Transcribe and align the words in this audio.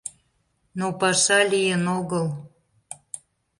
Но 0.77 0.87
паша 0.99 1.39
лийын 1.51 1.83
огыл. 1.97 2.25